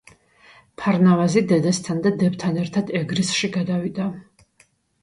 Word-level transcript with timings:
ფარნავაზი 0.81 1.43
დედასთან 1.51 2.01
და 2.07 2.13
დებთან 2.25 2.59
ერთად 2.65 2.91
ეგრისში 3.03 3.53
გადავიდა. 3.61 4.11